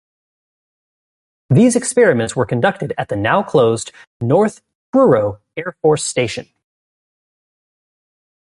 These 1.51 1.75
experiments 1.75 2.35
were 2.35 2.47
conducted 2.47 2.91
at 2.97 3.09
the 3.09 3.15
now 3.15 3.43
closed 3.43 3.91
North 4.19 4.61
Truro 4.91 5.41
Air 5.55 5.77
Force 5.83 6.03
Station. 6.03 6.47